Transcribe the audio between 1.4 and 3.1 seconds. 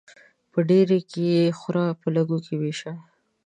خوره، په لږي کې ويشه.